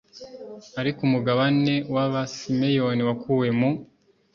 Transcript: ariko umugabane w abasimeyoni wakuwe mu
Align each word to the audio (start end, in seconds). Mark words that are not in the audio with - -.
ariko 0.79 0.99
umugabane 1.07 1.73
w 1.93 1.95
abasimeyoni 2.05 3.01
wakuwe 3.07 3.47
mu 3.59 3.69